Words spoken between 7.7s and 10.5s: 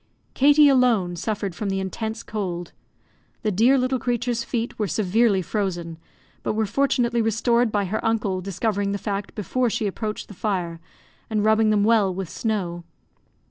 by her uncle discovering the fact before she approached the